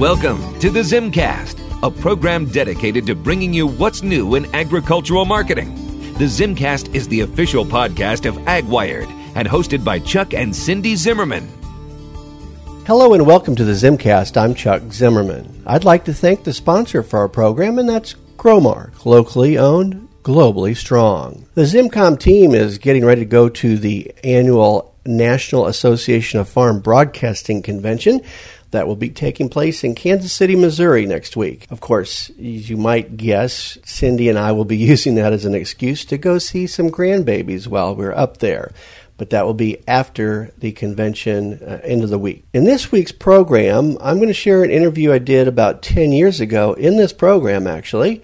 [0.00, 5.74] Welcome to the ZimmCast, a program dedicated to bringing you what's new in agricultural marketing.
[6.14, 11.46] The ZimmCast is the official podcast of AgWired and hosted by Chuck and Cindy Zimmerman.
[12.86, 14.38] Hello and welcome to the ZimmCast.
[14.38, 15.64] I'm Chuck Zimmerman.
[15.66, 20.74] I'd like to thank the sponsor for our program, and that's Growmark, locally owned, globally
[20.74, 21.46] strong.
[21.52, 26.80] The ZimmComm team is getting ready to go to the annual National Association of Farm
[26.80, 28.22] Broadcasting Convention
[28.70, 31.66] that will be taking place in Kansas City, Missouri next week.
[31.70, 35.54] Of course, as you might guess, Cindy and I will be using that as an
[35.54, 38.72] excuse to go see some grandbabies while we're up there.
[39.16, 42.44] But that will be after the convention, uh, end of the week.
[42.54, 46.40] In this week's program, I'm going to share an interview I did about 10 years
[46.40, 48.22] ago in this program, actually,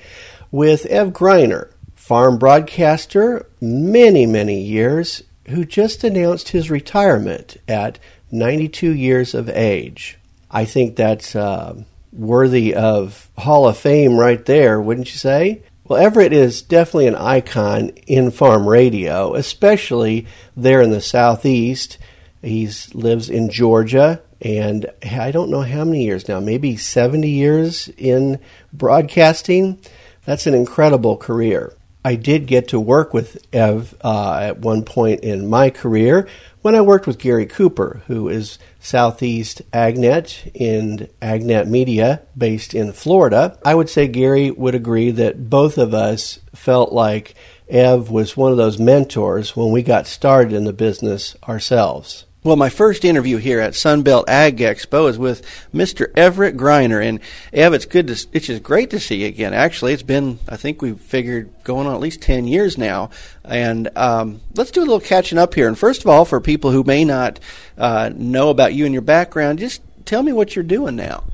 [0.50, 7.98] with Ev Griner, farm broadcaster, many, many years, who just announced his retirement at
[8.30, 10.18] 92 years of age.
[10.50, 11.82] I think that's uh,
[12.12, 15.62] worthy of Hall of Fame right there, wouldn't you say?
[15.84, 21.98] Well, Everett is definitely an icon in farm radio, especially there in the southeast.
[22.42, 27.88] He lives in Georgia, and I don't know how many years now, maybe 70 years
[27.96, 28.40] in
[28.72, 29.78] broadcasting.
[30.24, 31.72] That's an incredible career.
[32.06, 36.28] I did get to work with Ev uh, at one point in my career
[36.62, 42.92] when I worked with Gary Cooper, who is Southeast AgNet in AgNet Media based in
[42.92, 43.58] Florida.
[43.64, 47.34] I would say Gary would agree that both of us felt like
[47.68, 52.25] Ev was one of those mentors when we got started in the business ourselves.
[52.46, 55.44] Well, my first interview here at Sunbelt Ag Expo is with
[55.74, 56.16] Mr.
[56.16, 57.18] Everett Griner, and
[57.52, 59.52] Ev, it's good to, it's just great to see you again.
[59.52, 63.10] Actually, it's been, I think we've figured going on at least ten years now,
[63.44, 65.66] and um, let's do a little catching up here.
[65.66, 67.40] And first of all, for people who may not
[67.76, 71.24] uh, know about you and your background, just tell me what you're doing now.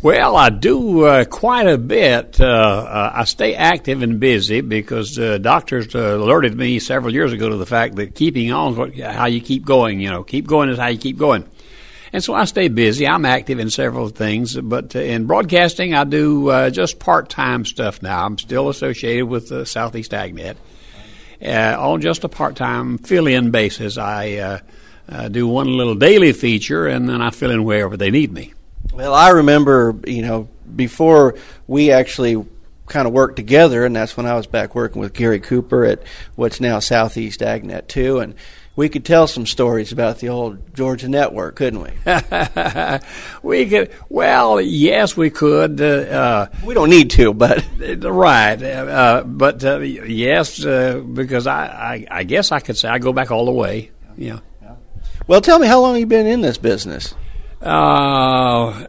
[0.00, 2.40] Well, I do uh, quite a bit.
[2.40, 7.32] Uh, uh, I stay active and busy because uh, doctors uh, alerted me several years
[7.32, 9.98] ago to the fact that keeping on is what, how you keep going.
[9.98, 11.44] You know, keep going is how you keep going.
[12.12, 13.08] And so I stay busy.
[13.08, 18.24] I'm active in several things, but uh, in broadcasting, I do just part-time stuff now.
[18.24, 20.58] I'm still associated with the Southeast AgNet
[21.42, 23.98] on just a part-time fill-in basis.
[23.98, 24.62] I
[25.28, 28.54] do one little daily feature, and then I fill in wherever they need me.
[28.92, 32.44] Well, I remember, you know, before we actually
[32.86, 36.02] kind of worked together, and that's when I was back working with Gary Cooper at
[36.34, 38.34] what's now Southeast AgNet 2, and
[38.78, 41.90] we could tell some stories about the old Georgia network, couldn't we?
[43.42, 43.90] we could.
[44.08, 45.80] Well, yes, we could.
[45.80, 48.62] Uh, uh we don't need to, but right.
[48.62, 53.12] Uh, but uh, yes, uh, because I, I, I, guess I could say I go
[53.12, 53.90] back all the way.
[54.16, 54.38] Yeah.
[55.26, 57.14] Well, tell me how long you been in this business.
[57.60, 58.86] Uh,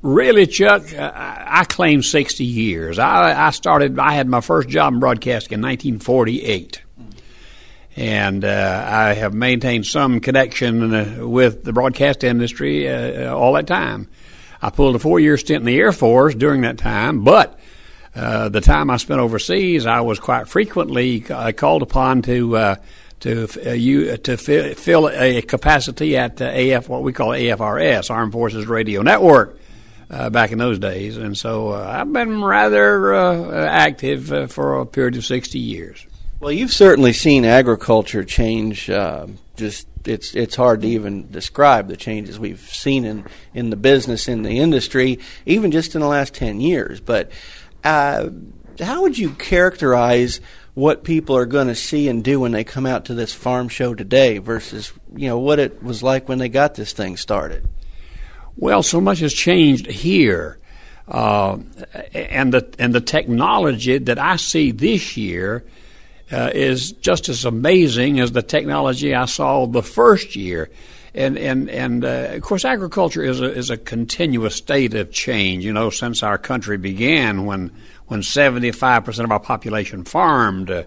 [0.00, 2.98] really, Chuck, I, claim 60 years.
[2.98, 6.82] I, I, started, I had my first job in broadcasting in 1948.
[7.94, 13.66] And uh, I have maintained some connection uh, with the broadcast industry uh, all that
[13.66, 14.08] time.
[14.62, 17.58] I pulled a four year stint in the Air Force during that time, but
[18.14, 22.76] uh, the time I spent overseas, I was quite frequently uh, called upon to uh,
[23.22, 28.32] to uh, you uh, to fill, a capacity at AF what we call AFRS Armed
[28.32, 29.58] Forces Radio Network
[30.10, 34.86] uh, back in those days, and so uh, I've been rather uh, active for a
[34.86, 36.04] period of sixty years.
[36.40, 38.86] Well, you've certainly seen agriculture change.
[39.56, 44.26] just it's it's hard to even describe the changes we've seen in in the business
[44.26, 47.00] in the industry, even just in the last ten years.
[47.00, 47.30] But
[47.84, 50.40] how would you characterize?
[50.74, 53.68] What people are going to see and do when they come out to this farm
[53.68, 57.68] show today versus you know what it was like when they got this thing started.
[58.56, 60.58] Well, so much has changed here,
[61.08, 61.58] uh,
[62.14, 65.64] and the and the technology that I see this year
[66.30, 70.70] uh, is just as amazing as the technology I saw the first year.
[71.14, 75.62] And and and uh, of course, agriculture is a is a continuous state of change.
[75.62, 77.70] You know, since our country began, when
[78.06, 80.70] when 75% of our population farmed.
[80.70, 80.84] Uh,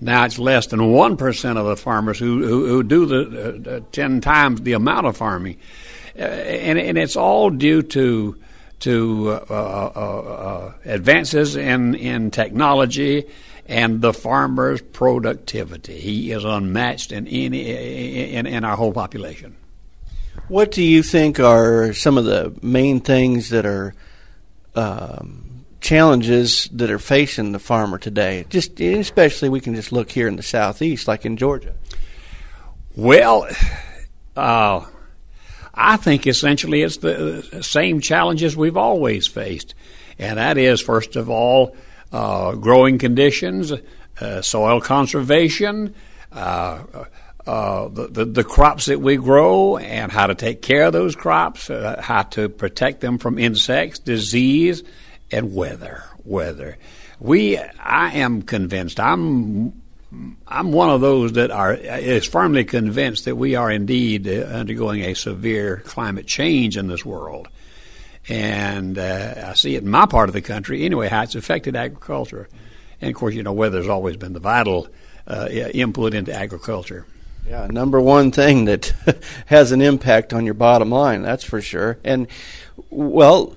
[0.00, 3.80] now it's less than 1% of the farmers who, who, who do the uh, uh
[3.92, 5.56] 10 times the amount of farming.
[6.18, 8.36] Uh, and, and it's all due to
[8.80, 13.24] to uh, uh, advances in, in technology
[13.66, 15.98] and the farmer's productivity.
[15.98, 19.56] He is unmatched in, any, in, in our whole population.
[20.48, 23.94] What do you think are some of the main things that are
[24.74, 25.43] um,
[25.84, 28.46] challenges that are facing the farmer today?
[28.48, 31.74] Just especially, we can just look here in the southeast, like in Georgia.
[32.96, 33.46] Well,
[34.34, 34.86] uh,
[35.74, 39.74] I think essentially it's the same challenges we've always faced,
[40.18, 41.76] and that is first of all
[42.12, 43.72] uh, growing conditions,
[44.20, 45.94] uh, soil conservation.
[46.32, 46.82] Uh,
[47.46, 51.14] uh, the, the, the, crops that we grow and how to take care of those
[51.14, 54.82] crops, uh, how to protect them from insects, disease,
[55.30, 56.04] and weather.
[56.24, 56.78] Weather.
[57.20, 58.98] We, I am convinced.
[59.00, 59.80] I'm,
[60.46, 65.14] I'm one of those that are is firmly convinced that we are indeed undergoing a
[65.14, 67.48] severe climate change in this world,
[68.28, 71.74] and uh, I see it in my part of the country anyway how it's affected
[71.74, 72.48] agriculture,
[73.00, 74.88] and of course you know weather's always been the vital
[75.26, 77.06] uh, input into agriculture.
[77.48, 78.94] Yeah, number one thing that
[79.46, 81.98] has an impact on your bottom line, that's for sure.
[82.02, 82.26] And,
[82.88, 83.54] well,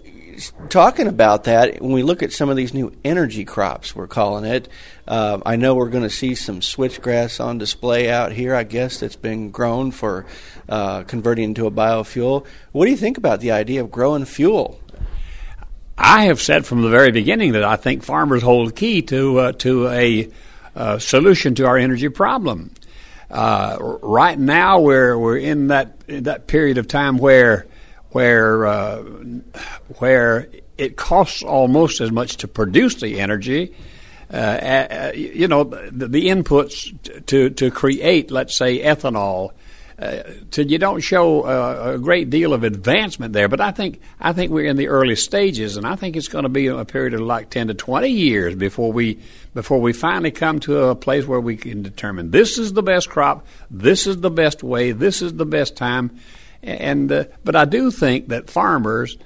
[0.70, 4.46] talking about that, when we look at some of these new energy crops, we're calling
[4.46, 4.68] it,
[5.08, 9.00] uh, I know we're going to see some switchgrass on display out here, I guess,
[9.00, 10.26] that's been grown for
[10.70, 12.46] uh, converting into a biofuel.
[12.72, 14.80] What do you think about the idea of growing fuel?
[15.98, 19.40] I have said from the very beginning that I think farmers hold the key to,
[19.40, 20.30] uh, to a
[20.76, 22.72] uh, solution to our energy problem.
[23.30, 27.66] Uh, right now, we're we're in that in that period of time where
[28.18, 29.04] where uh,
[30.00, 33.76] where it costs almost as much to produce the energy.
[34.34, 36.92] Uh, you know, the, the, inputs
[37.28, 39.52] to to create, let's say, ethanol
[40.00, 43.48] uh, to, you don't show uh, a great deal of advancement there.
[43.48, 46.44] But I think I think we're in the early stages, and I think it's going
[46.44, 49.20] to be a period of like ten to twenty years before we
[49.54, 53.10] before we finally come to a place where we can determine this is the best
[53.10, 56.20] crop, this is the best way, this is the best time.
[56.64, 59.18] And uh, but I do think that farmers.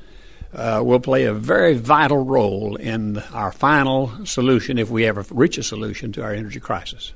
[0.53, 5.57] Uh, will play a very vital role in our final solution if we ever reach
[5.57, 7.13] a solution to our energy crisis.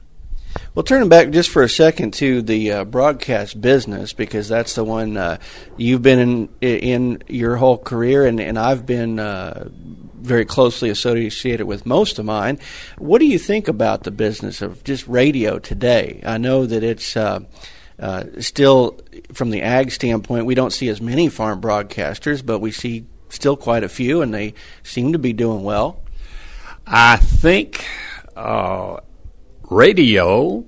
[0.74, 4.86] Well, turning back just for a second to the uh, broadcast business, because that's the
[4.86, 5.38] one uh,
[5.76, 9.68] you've been in in your whole career, and, and I've been uh,
[10.22, 12.58] very closely associated with most of mine.
[12.98, 16.22] What do you think about the business of just radio today?
[16.26, 17.18] I know that it's.
[17.98, 19.00] Uh, still,
[19.32, 23.56] from the ag standpoint, we don't see as many farm broadcasters, but we see still
[23.56, 24.54] quite a few, and they
[24.84, 26.02] seem to be doing well.
[26.86, 27.86] I think
[28.36, 28.98] uh,
[29.70, 30.66] radio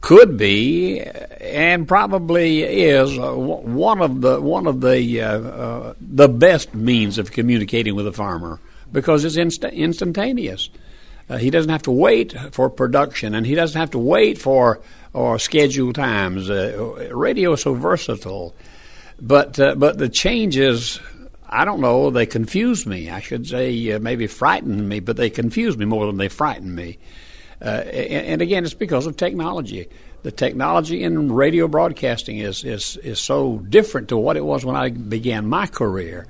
[0.00, 6.28] could be and probably is uh, one of the one of the uh, uh, the
[6.28, 8.60] best means of communicating with a farmer
[8.92, 10.70] because it's inst- instantaneous.
[11.30, 14.80] Uh, he doesn't have to wait for production, and he doesn't have to wait for
[15.12, 16.50] or schedule times.
[16.50, 18.54] Uh, radio is so versatile,
[19.20, 21.00] but uh, but the changes.
[21.52, 22.10] I don't know.
[22.10, 23.10] They confuse me.
[23.10, 26.98] I should say maybe frighten me, but they confuse me more than they frighten me.
[27.60, 29.88] Uh, and, and, again, it's because of technology.
[30.22, 34.76] The technology in radio broadcasting is, is, is so different to what it was when
[34.76, 36.26] I began my career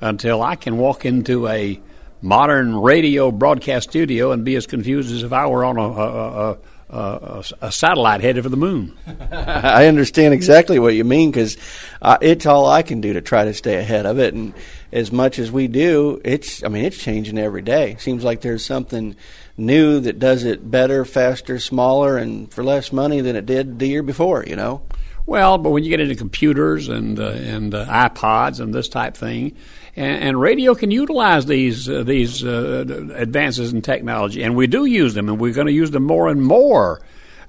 [0.00, 1.80] until I can walk into a
[2.22, 6.50] modern radio broadcast studio and be as confused as if I were on a, a,
[6.52, 6.58] a
[6.92, 8.96] a, satellite headed for the moon.
[9.32, 11.56] I understand exactly what you mean because
[12.02, 14.34] uh, it's all I can do to try to stay ahead of it.
[14.34, 14.52] And
[14.92, 17.96] as much as we do, it's I mean it's changing every day.
[17.98, 19.16] Seems like there's something
[19.56, 23.86] new that does it better, faster, smaller, and for less money than it did the
[23.86, 24.44] year before.
[24.46, 24.82] You know.
[25.24, 29.16] Well, but when you get into computers and uh, and uh, iPods and this type
[29.16, 29.56] thing,
[29.96, 34.84] and, and radio can utilize these uh, these uh, advances in technology, and we do
[34.84, 37.00] use them, and we're going to use them more and more.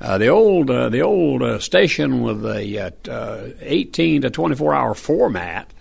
[0.01, 2.91] Uh, the old uh, the old station with a
[3.61, 5.71] 18 to 24 hour format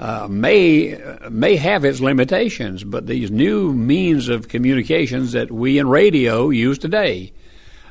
[0.00, 0.98] uh, may
[1.28, 6.78] may have its limitations, but these new means of communications that we in radio use
[6.78, 7.32] today,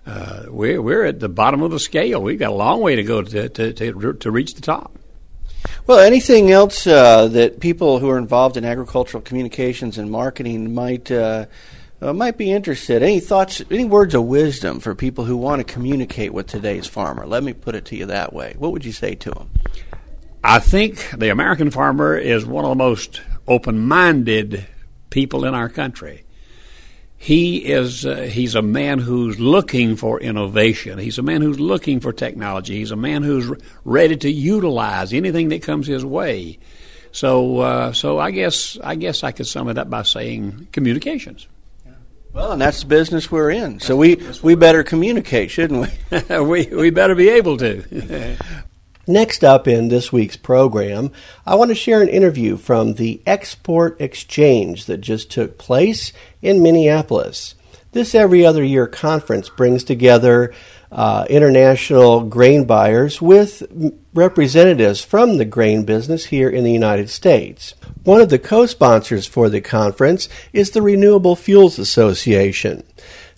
[0.08, 2.24] uh, we're we're at the bottom of the scale.
[2.24, 4.99] We've got a long way to go to to, to, to reach the top.
[5.90, 11.12] Well, anything else uh, that people who are involved in agricultural communications and marketing might
[11.12, 11.48] uh,
[12.00, 13.02] uh, might be interested?
[13.02, 13.64] Any thoughts?
[13.72, 17.26] Any words of wisdom for people who want to communicate with today's farmer?
[17.26, 18.54] Let me put it to you that way.
[18.60, 19.50] What would you say to them?
[20.44, 24.68] I think the American farmer is one of the most open minded
[25.10, 26.24] people in our country.
[27.22, 30.98] He is uh, he's a man who's looking for innovation.
[30.98, 32.78] He's a man who's looking for technology.
[32.78, 33.52] He's a man who's
[33.84, 36.60] ready to utilize anything that comes his way.
[37.12, 41.50] So uh, so I guess I guess I could sum it up by saying communications.
[42.32, 43.80] Well, and that's the business we're in.
[43.80, 46.38] So we, we better communicate, shouldn't we?
[46.40, 48.38] we we better be able to.
[49.10, 51.12] Next up in this week's program,
[51.44, 56.14] I want to share an interview from the Export Exchange that just took place
[56.44, 57.56] in Minneapolis.
[57.92, 60.54] This every other year conference brings together
[60.92, 63.64] uh, international grain buyers with
[64.14, 67.74] representatives from the grain business here in the United States.
[68.04, 72.84] One of the co sponsors for the conference is the Renewable Fuels Association.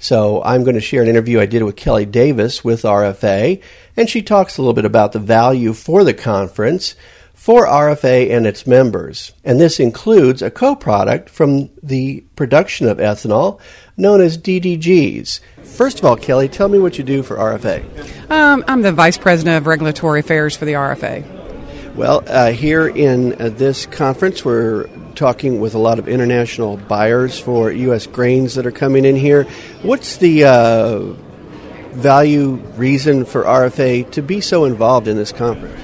[0.01, 3.61] So I'm going to share an interview I did with Kelly Davis with RFA,
[3.95, 6.95] and she talks a little bit about the value for the conference
[7.35, 9.31] for RFA and its members.
[9.43, 13.59] And this includes a co product from the production of ethanol
[13.95, 15.39] known as DDGs.
[15.61, 18.31] First of all, Kelly, tell me what you do for RFA.
[18.31, 21.95] Um, I'm the Vice President of Regulatory Affairs for the RFA.
[21.95, 27.39] Well, uh, here in uh, this conference, we're talking with a lot of international buyers
[27.39, 28.07] for U.S.
[28.07, 29.43] grains that are coming in here.
[29.81, 30.99] What's the uh,
[31.93, 35.79] value reason for RFA to be so involved in this conference?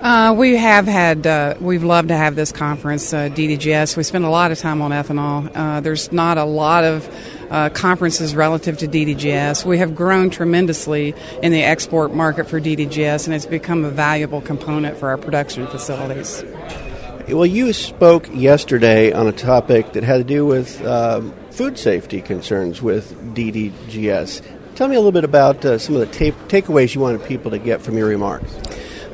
[0.00, 3.96] Uh, we have had, uh, we've loved to have this conference, uh, DDGS.
[3.96, 5.50] We spend a lot of time on ethanol.
[5.52, 7.08] Uh, there's not a lot of
[7.50, 9.64] uh, conferences relative to DDGS.
[9.64, 14.40] We have grown tremendously in the export market for DDGS, and it's become a valuable
[14.40, 16.44] component for our production facilities.
[17.28, 22.22] Well, you spoke yesterday on a topic that had to do with um, food safety
[22.22, 24.42] concerns with DDGS.
[24.76, 27.50] Tell me a little bit about uh, some of the ta- takeaways you wanted people
[27.50, 28.50] to get from your remarks.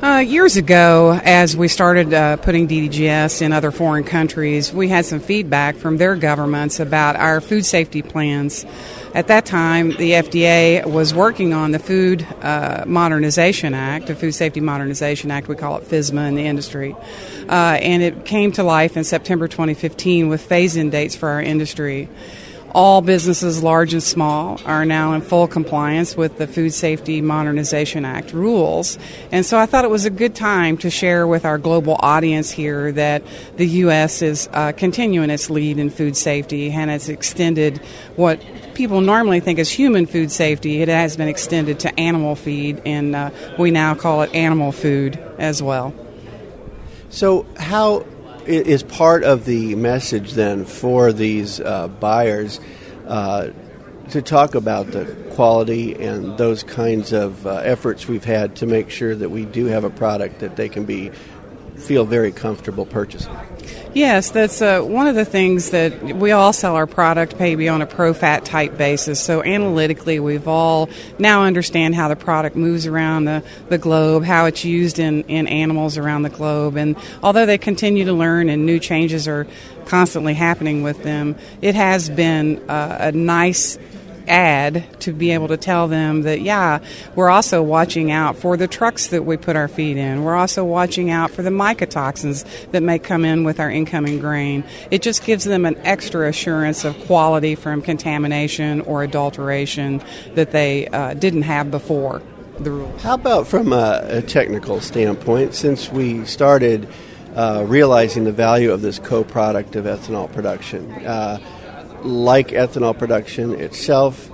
[0.01, 5.05] Uh, years ago, as we started uh, putting DDGS in other foreign countries, we had
[5.05, 8.65] some feedback from their governments about our food safety plans.
[9.13, 14.33] At that time, the FDA was working on the Food uh, Modernization Act, the Food
[14.33, 16.93] Safety Modernization Act, we call it FSMA in the industry.
[17.47, 21.41] Uh, and it came to life in September 2015 with phase in dates for our
[21.41, 22.09] industry.
[22.75, 28.03] All businesses, large and small, are now in full compliance with the Food Safety Modernization
[28.03, 28.99] Act rules.
[29.31, 32.51] And so I thought it was a good time to share with our global audience
[32.51, 33.23] here that
[33.55, 34.21] the U.S.
[34.21, 37.77] is uh, continuing its lead in food safety and it's extended
[38.17, 38.41] what
[38.73, 40.81] people normally think is human food safety.
[40.81, 45.17] It has been extended to animal feed, and uh, we now call it animal food
[45.37, 45.93] as well.
[47.09, 48.05] So, how
[48.47, 52.59] is part of the message then for these uh, buyers
[53.07, 53.49] uh,
[54.09, 58.89] to talk about the quality and those kinds of uh, efforts we've had to make
[58.89, 61.11] sure that we do have a product that they can be
[61.77, 63.35] feel very comfortable purchasing.
[63.93, 67.81] Yes, that's uh, one of the things that we all sell our product maybe on
[67.81, 69.21] a pro fat type basis.
[69.21, 74.47] So analytically, we've all now understand how the product moves around the, the globe, how
[74.47, 76.75] it's used in, in animals around the globe.
[76.75, 79.47] And although they continue to learn and new changes are
[79.85, 83.77] constantly happening with them, it has been uh, a nice
[84.27, 86.79] ad to be able to tell them that, yeah,
[87.15, 90.23] we're also watching out for the trucks that we put our feed in.
[90.23, 94.63] We're also watching out for the mycotoxins that may come in with our incoming grain.
[94.91, 100.01] It just gives them an extra assurance of quality from contamination or adulteration
[100.35, 102.21] that they uh, didn't have before
[102.59, 103.01] the rules.
[103.01, 106.87] How about from a, a technical standpoint, since we started
[107.35, 110.91] uh, realizing the value of this co product of ethanol production?
[111.05, 111.39] Uh,
[112.05, 114.29] like ethanol production itself,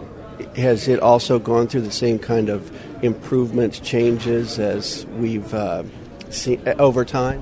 [0.55, 2.71] has it also gone through the same kind of
[3.03, 5.83] improvements, changes as we've uh,
[6.29, 7.41] seen over time?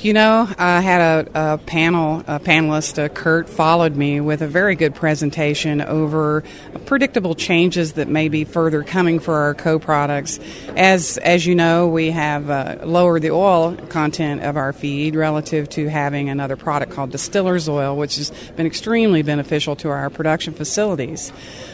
[0.00, 4.46] You know, I had a, a panel, a panelist, uh, Kurt, followed me with a
[4.46, 6.44] very good presentation over
[6.86, 10.38] predictable changes that may be further coming for our co-products.
[10.76, 15.68] As as you know, we have uh, lowered the oil content of our feed relative
[15.70, 20.54] to having another product called distiller's oil, which has been extremely beneficial to our production
[20.54, 21.32] facilities.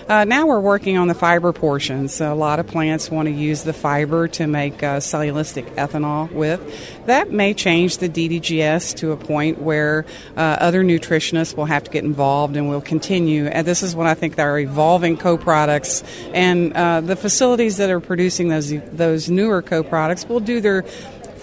[0.09, 2.15] Uh, now we're working on the fiber portions.
[2.15, 6.33] So a lot of plants want to use the fiber to make uh, cellulosic ethanol
[6.33, 7.07] with.
[7.07, 10.07] That may change the DDGS to a point where
[10.37, 13.47] uh, other nutritionists will have to get involved and will continue.
[13.47, 16.03] And this is what I think are evolving co-products,
[16.33, 20.85] and uh, the facilities that are producing those those newer co-products will do their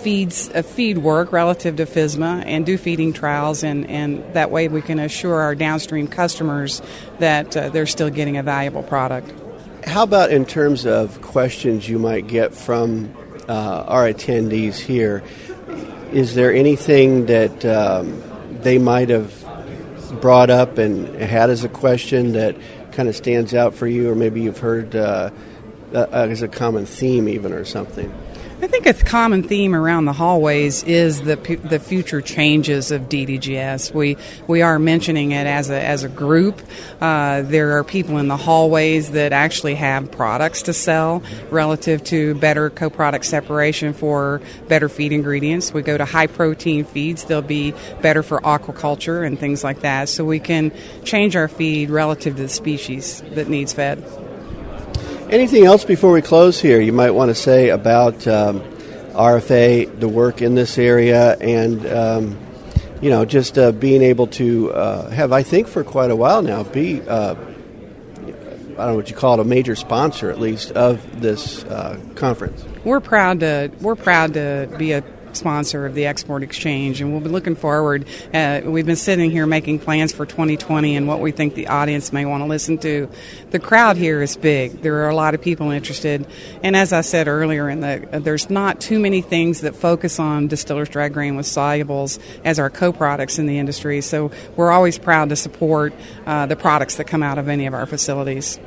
[0.02, 4.68] feeds uh, feed work relative to FSMA and do feeding trials, and, and that way
[4.68, 6.82] we can assure our downstream customers
[7.20, 9.32] that uh, they're still getting a valuable product.
[9.86, 13.14] How about in terms of questions you might get from
[13.48, 15.24] uh, our attendees here?
[16.12, 18.22] Is there anything that um,
[18.62, 19.34] they might have
[20.20, 22.58] brought up and had as a question that
[22.92, 25.32] kind of stands out for you, or maybe you've heard uh,
[25.94, 28.14] uh, as a common theme, even, or something?
[28.64, 33.92] I think a common theme around the hallways is the the future changes of DDGS.
[33.92, 36.62] We we are mentioning it as a as a group.
[37.02, 42.36] Uh, there are people in the hallways that actually have products to sell relative to
[42.36, 45.74] better co-product separation for better feed ingredients.
[45.74, 50.08] We go to high protein feeds; they'll be better for aquaculture and things like that.
[50.08, 50.72] So we can
[51.04, 54.04] change our feed relative to the species that needs fed.
[55.32, 58.60] Anything else before we close here you might want to say about um,
[59.14, 62.38] RFA, the work in this area, and um,
[63.02, 66.42] you know, just uh, being able to uh, have, I think, for quite a while
[66.42, 70.74] now, be uh, I don't know what you call it, a major sponsor at least
[70.74, 72.66] of this uh, conference.
[72.84, 75.02] We're proud to we're proud to be a
[75.36, 78.06] sponsor of the Export Exchange, and we'll be looking forward.
[78.34, 82.14] Uh, we've been sitting here making plans for 2020 and what we think the audience
[82.14, 83.10] may want to listen to.
[83.52, 84.82] The crowd here is big.
[84.82, 86.26] There are a lot of people interested,
[86.64, 90.48] and as I said earlier, in the there's not too many things that focus on
[90.48, 94.02] distillers dry grain with solubles as our co-products in the industry.
[94.02, 95.94] So we're always proud to support
[96.26, 98.60] uh, the products that come out of any of our facilities.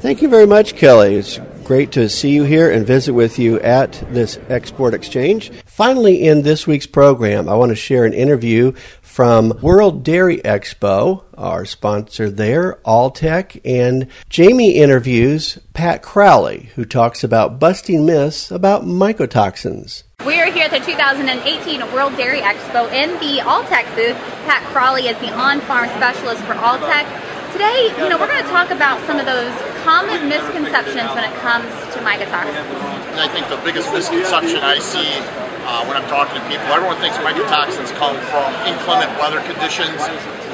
[0.00, 1.16] Thank you very much, Kelly.
[1.16, 5.50] It's great to see you here and visit with you at this export exchange.
[5.78, 11.22] Finally, in this week's program, I want to share an interview from World Dairy Expo,
[11.36, 18.86] our sponsor there, Alltech, and Jamie interviews Pat Crowley, who talks about busting myths about
[18.86, 20.02] mycotoxins.
[20.26, 24.18] We are here at the 2018 World Dairy Expo in the Alltech booth.
[24.50, 27.06] Pat Crowley is the on-farm specialist for Alltech.
[27.52, 29.54] Today, you know, we're going to talk about some of those
[29.84, 32.66] common misconceptions when it comes to mycotoxins.
[33.14, 37.20] I think the biggest misconception I see uh, when I'm talking to people, everyone thinks
[37.20, 40.00] mycotoxins come from inclement weather conditions,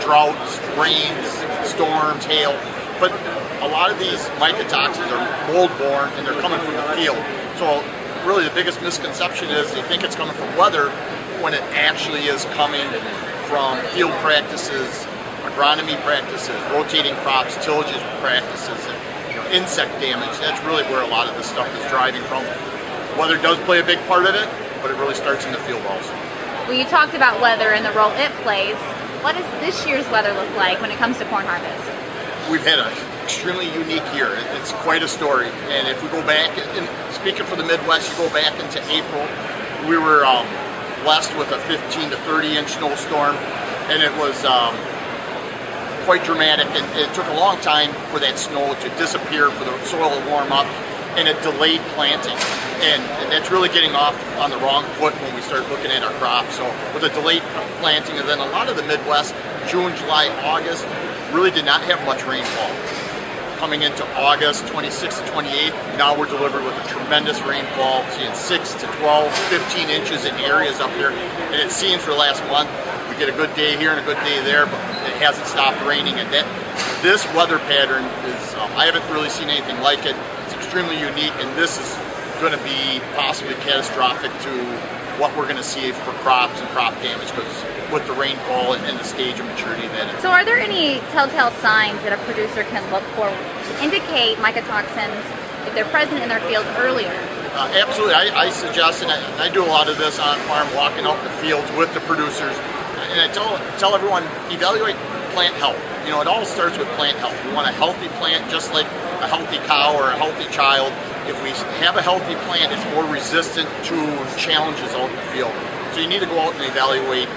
[0.03, 1.31] droughts, rains,
[1.63, 2.51] storms, hail.
[2.99, 3.15] But
[3.63, 5.23] a lot of these mycotoxins are
[5.55, 7.23] mold-borne and they're coming from the field.
[7.63, 7.79] So
[8.27, 10.91] really the biggest misconception is they think it's coming from weather
[11.39, 12.89] when it actually is coming
[13.47, 15.07] from field practices
[15.55, 18.99] agronomy practices, rotating crops, tillage practices, and
[19.31, 20.37] you know, insect damage.
[20.41, 22.43] That's really where a lot of this stuff is driving from.
[23.17, 24.49] Weather does play a big part of it,
[24.85, 26.13] but it really starts in the field also.
[26.69, 28.77] Well, you talked about weather and the role it plays.
[29.25, 31.89] What does this year's weather look like when it comes to corn harvest?
[32.53, 32.93] We've had an
[33.25, 34.37] extremely unique year.
[34.61, 35.49] It's quite a story.
[35.73, 39.25] And if we go back, and speaking for the Midwest, you go back into April,
[39.89, 40.45] we were um,
[41.01, 43.37] blessed with a 15 to 30 inch snowstorm,
[43.89, 44.77] and it was um,
[46.05, 49.73] quite dramatic, and it took a long time for that snow to disappear, for the
[49.89, 50.69] soil to warm up,
[51.17, 52.37] and it delayed planting.
[52.85, 53.03] And,
[53.35, 56.55] that's really getting off on the wrong foot when we start looking at our crops.
[56.55, 57.43] So with a delayed
[57.81, 59.35] planting, and then a lot of the Midwest,
[59.67, 60.87] June, July, August,
[61.35, 62.71] really did not have much rainfall.
[63.59, 68.75] Coming into August 26th to 28th, now we're delivered with a tremendous rainfall, seeing 6
[68.75, 71.11] to 12, 15 inches in areas up here.
[71.11, 72.71] And it seems for the last month,
[73.11, 74.79] we get a good day here and a good day there, but
[75.11, 76.15] it hasn't stopped raining.
[76.23, 76.47] And that
[77.03, 80.15] this weather pattern is, um, I haven't really seen anything like it.
[80.47, 81.99] It's extremely unique, and this is
[82.45, 84.53] going to be possibly catastrophic to
[85.17, 87.57] what we're going to see for crops and crop damage because
[87.89, 90.21] with the rainfall and, and the stage of maturity that it's.
[90.21, 95.25] So, are there any telltale signs that a producer can look for to indicate mycotoxins
[95.65, 97.17] if they're present in their field earlier?
[97.57, 98.13] Uh, absolutely.
[98.13, 101.17] I, I, suggest, and I, I, do a lot of this on farm, walking out
[101.25, 102.53] the fields with the producers,
[103.09, 104.97] and I tell tell everyone evaluate
[105.33, 105.81] plant health.
[106.05, 107.39] You know, it all starts with plant health.
[107.47, 108.87] We want a healthy plant, just like
[109.25, 110.93] a healthy cow or a healthy child.
[111.27, 113.97] If we have a healthy plant, it's more resistant to
[114.37, 115.53] challenges out in the field.
[115.93, 117.29] So you need to go out and evaluate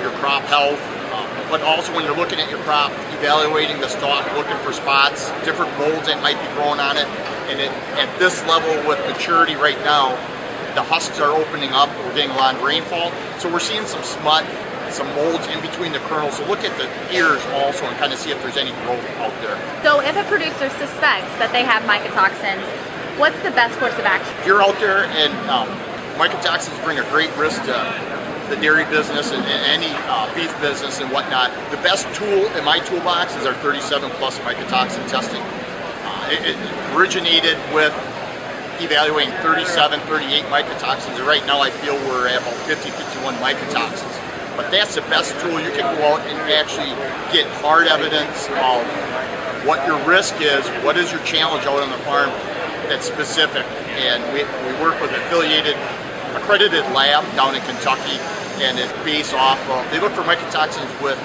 [0.00, 0.80] your crop health,
[1.12, 5.28] um, but also when you're looking at your crop, evaluating the stalk, looking for spots,
[5.44, 7.06] different molds that might be growing on it.
[7.52, 10.16] And it, at this level with maturity right now,
[10.74, 11.88] the husks are opening up.
[12.00, 14.46] We're getting a lot of rainfall, so we're seeing some smut
[14.90, 16.36] some molds in between the kernels.
[16.36, 19.34] So look at the ears also and kind of see if there's any growth out
[19.42, 19.56] there.
[19.82, 22.64] So if a producer suspects that they have mycotoxins,
[23.18, 24.32] what's the best course of action?
[24.38, 25.66] If you're out there and um,
[26.16, 27.74] mycotoxins bring a great risk to
[28.48, 32.64] the dairy business and, and any uh, beef business and whatnot, the best tool in
[32.64, 35.42] my toolbox is our 37 plus mycotoxin testing.
[35.42, 37.92] Uh, it, it originated with
[38.78, 41.18] evaluating 37, 38 mycotoxins.
[41.26, 44.14] Right now I feel we're at about 50, 51 mycotoxins.
[44.56, 45.60] But that's the best tool.
[45.60, 46.90] You can go out and actually
[47.32, 51.98] get hard evidence of what your risk is, what is your challenge out on the
[51.98, 52.30] farm
[52.88, 53.64] that's specific.
[54.00, 55.76] And we, we work with an affiliated,
[56.34, 58.18] accredited lab down in Kentucky,
[58.62, 61.18] and it's based off of, they look for mycotoxins with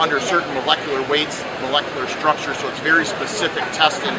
[0.00, 4.14] under certain molecular weights, molecular structure, so it's very specific testing.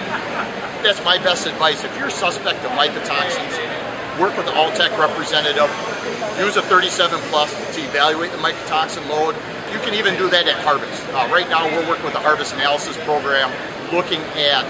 [0.84, 1.84] That's my best advice.
[1.84, 3.60] If you're suspect of mycotoxins,
[4.19, 5.67] work with the Alltech representative,
[6.39, 9.36] use a 37 plus to evaluate the mycotoxin load.
[9.74, 11.04] You can even do that at harvest.
[11.10, 13.52] Uh, right now, we're working with the harvest analysis program,
[13.91, 14.65] looking at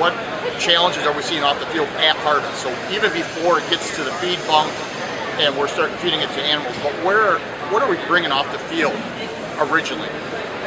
[0.00, 0.12] what
[0.58, 2.62] challenges are we seeing off the field at harvest.
[2.62, 4.72] So even before it gets to the feed bunk
[5.40, 7.38] and we're starting feeding it to animals, but where
[7.70, 8.96] what are we bringing off the field
[9.70, 10.08] originally?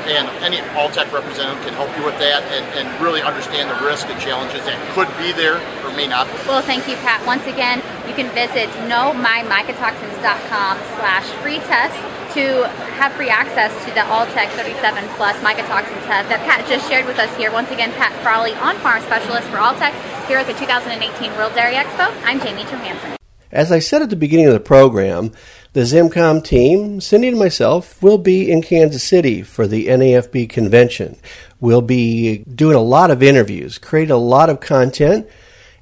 [0.10, 4.10] and any Alltech representative can help you with that and, and really understand the risk
[4.10, 6.26] and challenges that could be there or may not.
[6.50, 7.22] Well, thank you, Pat.
[7.28, 7.78] Once again,
[8.10, 11.94] you can visit knowmymycotoxins.com slash free test
[12.40, 12.64] to
[12.96, 17.20] have free access to the Alltech 37 Plus mycotoxin test that Pat just shared with
[17.20, 17.52] us here.
[17.52, 19.92] Once again, Pat Crowley, on-farm specialist for Alltech
[20.28, 22.08] here at the 2018 World Dairy Expo.
[22.24, 23.18] I'm Jamie Johansen.
[23.52, 25.34] As I said at the beginning of the program,
[25.74, 31.18] the ZimmComm team, Cindy and myself, will be in Kansas City for the NAFB convention.
[31.60, 35.28] We'll be doing a lot of interviews, create a lot of content,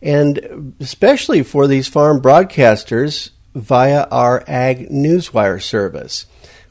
[0.02, 6.28] and especially for these farm broadcasters via our Ag Newswire service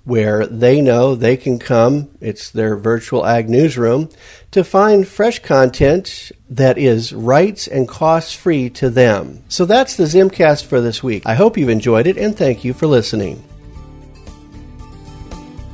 [0.06, 4.08] where they know they can come, it's their virtual ag newsroom,
[4.52, 9.42] to find fresh content that is rights and costs free to them.
[9.48, 11.24] So that's the ZimmCast for this week.
[11.26, 13.42] I hope you've enjoyed it and thank you for listening.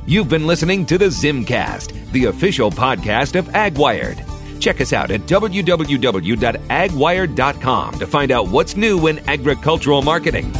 [0.07, 4.59] You've been listening to the ZimmCast, the official podcast of AgWired.
[4.59, 10.51] Check us out at www.agwired.com to find out what's new in agricultural marketing.